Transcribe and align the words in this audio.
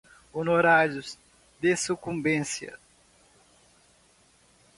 honorários 0.33 1.15
de 1.59 1.77
sucumbência 1.77 2.75